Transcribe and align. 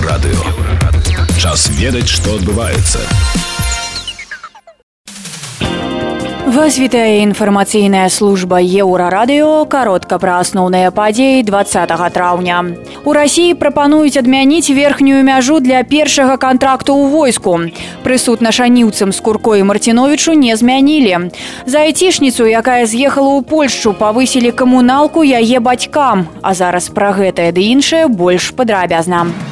Еўрарадыё. 0.00 0.40
Час 1.36 1.68
ведаць, 1.76 2.08
што 2.08 2.32
адбываецца. 2.40 3.04
Вас 6.50 6.78
вітае 6.80 7.20
інфармацыйная 7.22 8.08
служба 8.08 8.62
еўрарадыё 8.64 9.66
каротка 9.68 10.16
пра 10.18 10.38
асноўныя 10.40 10.88
падзеі 10.90 11.44
20 11.44 11.92
траўня. 12.16 12.64
У 13.04 13.12
рассіі 13.12 13.58
прапануюць 13.60 14.16
адмяніць 14.16 14.72
верхнюю 14.72 15.20
мяжу 15.22 15.60
для 15.60 15.84
першага 15.84 16.40
кантракту 16.40 16.96
ў 16.96 17.12
войску. 17.12 17.60
Прысуд 18.00 18.40
на 18.40 18.56
шаніўцам 18.56 19.12
з 19.12 19.20
куркой 19.20 19.62
марціновічу 19.68 20.32
не 20.32 20.56
змянілі. 20.56 21.28
За 21.66 21.84
айцішніцу, 21.84 22.48
якая 22.48 22.88
з'ехала 22.88 23.36
ў 23.36 23.44
Польшчу, 23.44 23.92
павысілі 23.92 24.56
камуналку 24.56 25.20
яе 25.20 25.60
бацькам, 25.60 26.26
а 26.40 26.56
зараз 26.56 26.88
пра 26.88 27.12
гэтае 27.12 27.52
ды 27.52 27.68
іншае 27.68 28.08
больш 28.08 28.56
падрабязна. 28.56 29.28
У 29.28 29.49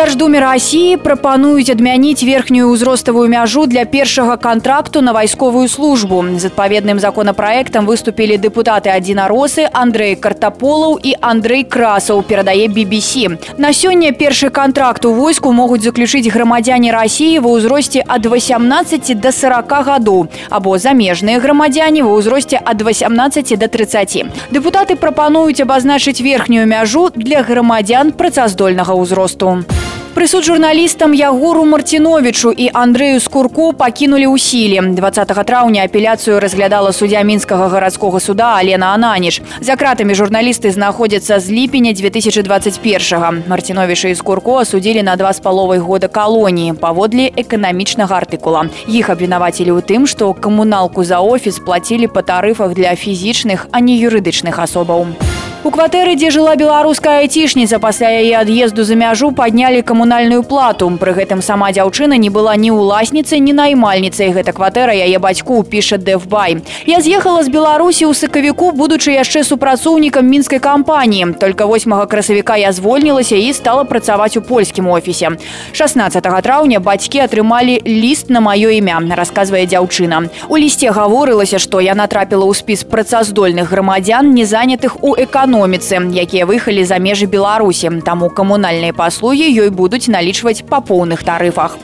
дзярждуме 0.00 0.40
рассіі 0.40 0.96
прапануюць 1.02 1.68
адмяніць 1.72 2.22
верхнюю 2.22 2.70
ўзроставую 2.70 3.26
мяжу 3.28 3.66
для 3.66 3.84
першага 3.84 4.36
кантракту 4.36 5.02
на 5.02 5.12
вайсковую 5.12 5.68
службу. 5.68 6.22
З 6.38 6.46
адпаведным 6.48 7.02
законапраектам 7.02 7.86
выступілі 7.90 8.38
дэпутаты 8.38 8.94
адзінаросы 8.94 9.66
Андрэй 9.66 10.14
Картаполаў 10.14 10.96
і 11.02 11.14
Андрэй 11.20 11.64
Красаў 11.66 12.22
перадае 12.22 12.70
BBC. 12.70 13.34
На 13.58 13.74
сёння 13.74 14.12
першы 14.12 14.50
кантракт 14.50 15.04
у 15.04 15.12
войску 15.12 15.52
могуць 15.52 15.82
заключыць 15.82 16.30
грамадзяне 16.30 16.94
рассіі 16.94 17.42
ва 17.42 17.58
ўзросце 17.58 18.00
ад 18.06 18.24
18 18.24 19.20
до 19.20 19.34
40 19.34 19.76
гадоў 19.90 20.28
або 20.48 20.78
замежныя 20.78 21.42
грамадзяне 21.42 22.06
ва 22.06 22.14
ўзросце 22.14 22.62
ад 22.62 22.80
18 22.80 23.58
до 23.58 23.66
30. 23.66 24.24
Дэпутаты 24.54 24.94
прапануюць 24.96 25.60
абазначыць 25.60 26.22
верхнюю 26.22 26.64
мяжу 26.70 27.10
для 27.12 27.42
грамадзян 27.42 28.14
працаздольнага 28.14 28.94
ўзросту. 28.94 29.73
Прысуд 30.20 30.44
журналістам 30.44 31.14
Ягору 31.14 31.64
Марціновічу 31.64 32.52
і 32.52 32.68
Андрэю 32.74 33.20
Скурку 33.24 33.72
пакінулі 33.72 34.28
ў 34.28 34.36
сіле. 34.36 34.84
20 34.92 35.32
траўня 35.48 35.88
апеляцыю 35.88 36.36
разглядала 36.44 36.92
суддзя 36.92 37.24
мінскага 37.24 37.72
гарадскога 37.72 38.20
суда 38.20 38.60
Алена 38.60 38.92
Ананіш. 38.92 39.40
За 39.64 39.80
кратамі 39.80 40.12
журналісты 40.12 40.76
знаходзяцца 40.76 41.40
з 41.40 41.48
ліпеня 41.48 41.96
2021. 41.96 43.48
Марціновіша 43.48 44.12
і 44.12 44.14
Скурко 44.14 44.60
асудзілі 44.60 45.02
на 45.02 45.16
два 45.16 45.32
з 45.32 45.40
паловай 45.40 45.78
года 45.78 46.12
калоніі 46.12 46.76
паводле 46.76 47.32
эканамічнага 47.32 48.12
артыкула. 48.20 48.68
Іх 48.92 49.08
абвінавацілі 49.08 49.72
ў 49.72 49.80
тым, 49.80 50.04
што 50.04 50.36
камуналку 50.36 51.00
за 51.00 51.24
офіс 51.24 51.64
плацілі 51.64 52.12
па 52.12 52.20
тарыфах 52.20 52.76
для 52.76 52.92
фізічных, 52.92 53.72
а 53.72 53.80
не 53.80 53.96
юрыдычных 53.96 54.60
асобаў. 54.60 55.16
У 55.64 55.68
кватэры, 55.68 56.16
дзе 56.16 56.30
жыла 56.32 56.56
беларуская 56.56 57.20
айцішніца 57.20 57.76
пасля 57.78 58.08
яе 58.08 58.32
ад'езду 58.40 58.80
за 58.82 58.96
мяжу 58.96 59.28
паднялі 59.30 59.82
камунальную 59.84 60.40
плату. 60.42 60.88
Пры 60.96 61.12
гэтым 61.12 61.44
сама 61.44 61.68
дзяўчына 61.70 62.16
не 62.16 62.30
была 62.32 62.56
ні 62.56 62.72
ўласніцай, 62.72 63.44
ні 63.44 63.52
наймальніцай. 63.52 64.32
Гэта 64.32 64.56
кватэра 64.56 64.90
яе 64.96 65.20
бацьку 65.20 65.60
піша 65.62 66.00
Дэвбай. 66.00 66.64
Я 66.88 66.98
з'ехала 67.04 67.44
з 67.44 67.52
Беларусі 67.52 68.08
ў 68.08 68.16
сакавіку, 68.16 68.72
будучы 68.72 69.12
яшчэ 69.12 69.44
супрацоўнікам 69.44 70.24
мінскай 70.24 70.64
кампаніі. 70.64 71.36
Только 71.36 71.68
8 71.68 71.92
красавіка 72.08 72.56
я 72.56 72.72
звольнілася 72.72 73.36
і 73.36 73.52
стала 73.52 73.84
працаваць 73.84 74.40
у 74.40 74.42
польскім 74.42 74.88
офісе. 74.88 75.36
16 75.76 76.24
траўня 76.40 76.80
бацькі 76.80 77.20
атрымалі 77.28 77.84
ліст 77.84 78.32
на 78.32 78.40
маё 78.40 78.72
імя, 78.72 78.98
расказвае 79.12 79.68
дзяўчына. 79.68 80.32
У 80.48 80.56
лісце 80.56 80.88
гаворылася, 80.88 81.60
што 81.60 81.84
яна 81.84 82.08
трапіла 82.08 82.48
ў 82.48 82.56
спіс 82.56 82.88
працаздольных 82.88 83.68
грамадзян, 83.68 84.32
не 84.32 84.48
занятых 84.48 85.04
у 85.04 85.14
эканоміцы 85.20 85.50
эканоміцы, 85.54 85.94
якія 86.10 86.42
выехалі 86.42 86.82
за 86.82 86.98
межы 86.98 87.30
Беларусі. 87.30 88.02
Таму 88.02 88.34
камунальныя 88.34 88.90
паслугі 88.90 89.46
ёй 89.46 89.70
будуць 89.70 90.10
налічваць 90.10 90.66
па 90.66 90.82
поўных 90.82 91.22
тарыфах. 91.22 91.78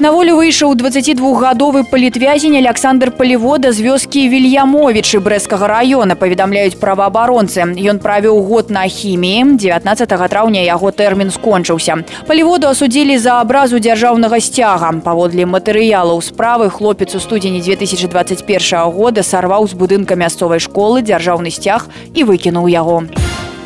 На 0.00 0.12
волю 0.12 0.36
выйшаў 0.36 0.74
22гадовы 0.76 1.82
палітвязень 1.90 2.58
Александр 2.58 3.10
Палівода 3.10 3.72
з 3.72 3.80
вёскі 3.80 4.28
Вільямовічы 4.28 5.24
брэскага 5.24 5.66
раёна 5.66 6.14
паведамляюць 6.20 6.76
праваабаронцы. 6.76 7.64
Ён 7.64 7.98
правіў 7.98 8.44
год 8.44 8.68
на 8.70 8.84
хіміі. 8.84 9.56
19 9.56 10.08
траўня 10.28 10.60
яго 10.68 10.92
тэрмін 10.92 11.32
скончыўся. 11.32 12.04
Паліводу 12.28 12.68
асудзілі 12.68 13.16
за 13.18 13.40
абразу 13.40 13.80
дзяржаўнага 13.80 14.36
сцяга. 14.38 14.92
Паводле 15.00 15.48
матэрыялаў 15.48 16.20
справы 16.20 16.68
хлопец 16.68 17.16
у 17.16 17.20
студзені 17.20 17.64
2021 17.64 18.92
года 18.92 19.22
сарваў 19.22 19.66
з 19.66 19.72
будынка 19.72 20.14
мясцовай 20.14 20.60
школы 20.60 21.00
дзяржаўны 21.00 21.50
сцяг 21.50 21.88
і 22.12 22.28
выкінуў 22.28 22.68
яго. 22.68 23.08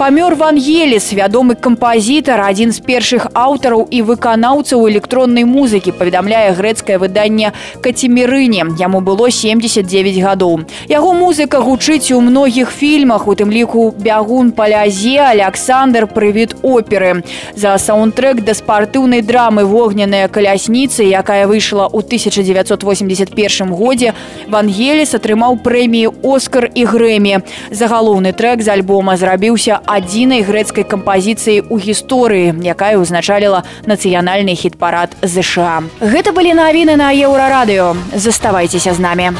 Памёр 0.01 0.35
Ван 0.35 0.57
Еліс, 0.57 1.13
вядомы 1.13 1.61
кампазітар, 1.61 2.41
адзін 2.41 2.73
з 2.73 2.81
першых 2.81 3.27
аўтараў 3.37 3.85
і 3.93 4.01
выканаўцаў 4.09 4.89
электроннай 4.89 5.45
музыкі, 5.45 5.93
паведамляе 5.93 6.57
грэцкае 6.57 6.97
выданне 6.97 7.53
Кацімірыне. 7.85 8.81
Яму 8.81 9.05
было 9.05 9.29
79 9.29 10.17
гадоў. 10.25 10.65
Яго 10.89 11.13
музыка 11.13 11.61
гучыць 11.61 12.17
у 12.17 12.21
многіх 12.25 12.73
фільмах, 12.73 13.29
у 13.29 13.37
тым 13.37 13.53
ліку 13.53 13.93
бягун 13.93 14.53
палязе, 14.53 15.21
Александр 15.21 16.07
прывід 16.09 16.57
оперы. 16.63 17.21
За 17.55 17.77
саундтрек 17.77 18.41
да 18.41 18.57
спартыўнай 18.57 19.21
драмы 19.21 19.69
вогненная 19.69 20.29
калясніца, 20.29 21.05
якая 21.05 21.45
выйшла 21.45 21.85
ў 21.93 22.01
1981 22.01 23.69
годзе, 23.77 24.15
Ван 24.49 24.65
Еліс 24.73 25.13
атрымаў 25.13 25.61
прэмію 25.61 26.17
Оскар 26.25 26.73
і 26.73 26.89
Грэмі. 26.89 27.45
Загалоўны 27.69 28.33
трек 28.33 28.65
з 28.65 28.73
альбома 28.73 29.21
зрабіўся 29.21 29.77
адзінай 29.85 30.41
грэцкай 30.41 30.85
кампазіцыі 30.89 31.69
ў 31.69 31.77
гісторыі, 31.85 32.57
якая 32.65 32.97
ўзначаліла 32.97 33.69
нацыянальны 33.85 34.57
хіт-парад 34.57 35.13
ЗША. 35.21 35.85
Гэта 36.01 36.33
былі 36.33 36.57
навіны 36.57 36.97
на 36.97 37.13
еўрарадыё. 37.13 37.93
Заставайцеся 38.17 38.95
з 38.97 39.01
намі. 39.05 39.37